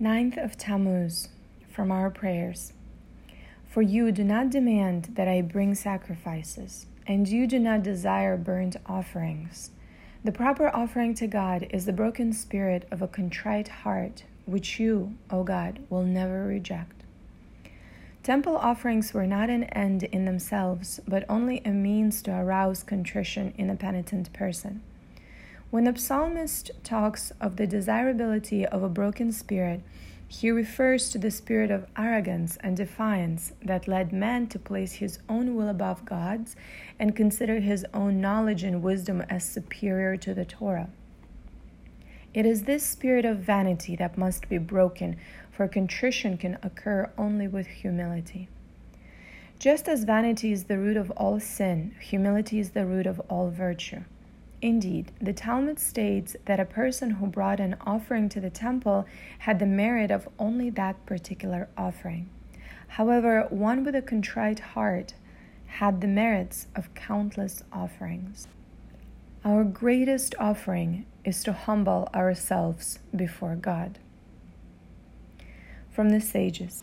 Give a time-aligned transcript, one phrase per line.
[0.00, 1.28] Ninth of Tammuz,
[1.68, 2.72] from our prayers.
[3.66, 8.76] For you do not demand that I bring sacrifices, and you do not desire burnt
[8.86, 9.72] offerings.
[10.22, 15.16] The proper offering to God is the broken spirit of a contrite heart, which you,
[15.30, 17.02] O God, will never reject.
[18.22, 23.52] Temple offerings were not an end in themselves, but only a means to arouse contrition
[23.58, 24.80] in a penitent person.
[25.70, 29.82] When the psalmist talks of the desirability of a broken spirit,
[30.26, 35.18] he refers to the spirit of arrogance and defiance that led man to place his
[35.28, 36.56] own will above God's
[36.98, 40.88] and consider his own knowledge and wisdom as superior to the Torah.
[42.32, 45.16] It is this spirit of vanity that must be broken,
[45.50, 48.48] for contrition can occur only with humility.
[49.58, 53.50] Just as vanity is the root of all sin, humility is the root of all
[53.50, 54.00] virtue.
[54.60, 59.06] Indeed, the Talmud states that a person who brought an offering to the temple
[59.40, 62.28] had the merit of only that particular offering.
[62.88, 65.14] However, one with a contrite heart
[65.66, 68.48] had the merits of countless offerings.
[69.44, 73.98] Our greatest offering is to humble ourselves before God.
[75.90, 76.82] From the Sages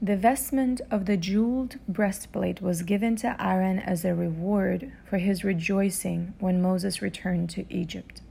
[0.00, 5.42] the vestment of the jeweled breastplate was given to Aaron as a reward for his
[5.42, 8.22] rejoicing when Moses returned to Egypt.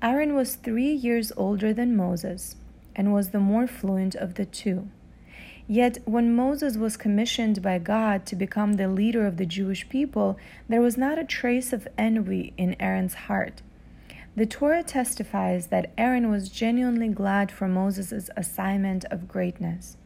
[0.00, 2.56] Aaron was three years older than Moses
[2.96, 4.88] and was the more fluent of the two.
[5.68, 10.38] Yet, when Moses was commissioned by God to become the leader of the Jewish people,
[10.68, 13.60] there was not a trace of envy in Aaron's heart.
[14.34, 19.96] The Torah testifies that Aaron was genuinely glad for Moses' assignment of greatness.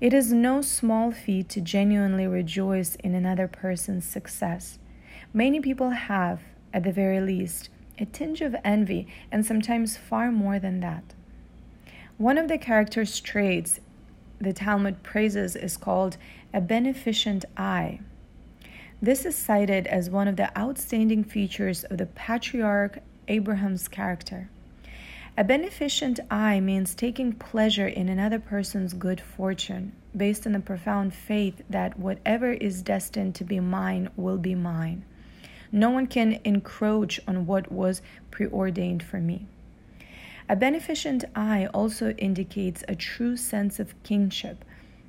[0.00, 4.78] It is no small feat to genuinely rejoice in another person's success.
[5.32, 6.40] Many people have,
[6.72, 11.14] at the very least, a tinge of envy, and sometimes far more than that.
[12.18, 13.80] One of the character's traits
[14.40, 16.16] the Talmud praises is called
[16.52, 18.00] a beneficent eye.
[19.00, 22.98] This is cited as one of the outstanding features of the patriarch
[23.28, 24.50] Abraham's character.
[25.36, 31.12] A beneficent eye means taking pleasure in another person's good fortune, based on the profound
[31.12, 35.04] faith that whatever is destined to be mine will be mine.
[35.72, 38.00] No one can encroach on what was
[38.30, 39.48] preordained for me.
[40.48, 44.64] A beneficent eye also indicates a true sense of kingship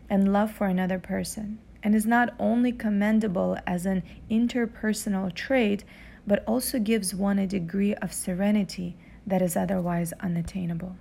[0.10, 5.84] and love for another person, and is not only commendable as an interpersonal trait,
[6.26, 10.96] but also gives one a degree of serenity that is otherwise unattainable.